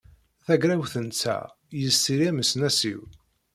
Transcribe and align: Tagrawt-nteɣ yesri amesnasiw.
Tagrawt-nteɣ 0.45 1.45
yesri 1.81 2.27
amesnasiw. 2.29 3.01